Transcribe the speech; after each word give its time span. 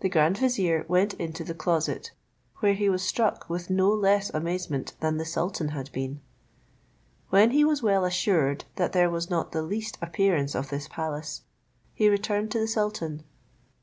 The 0.00 0.08
grand 0.08 0.38
vizier 0.38 0.86
went 0.88 1.12
into 1.12 1.44
the 1.44 1.52
closet, 1.52 2.10
where 2.60 2.72
he 2.72 2.88
was 2.88 3.02
struck 3.02 3.50
with 3.50 3.68
no 3.68 3.92
less 3.92 4.30
amazement 4.32 4.94
than 5.00 5.18
the 5.18 5.26
sultan 5.26 5.72
had 5.76 5.92
been. 5.92 6.22
When 7.28 7.50
he 7.50 7.62
was 7.62 7.82
well 7.82 8.06
assured 8.06 8.64
that 8.76 8.92
there 8.94 9.10
was 9.10 9.28
not 9.28 9.52
the 9.52 9.60
least 9.60 9.98
appearance 10.00 10.54
of 10.54 10.70
this 10.70 10.88
palace, 10.88 11.42
he 11.92 12.08
returned 12.08 12.50
to 12.52 12.58
the 12.58 12.66
sultan. 12.68 13.24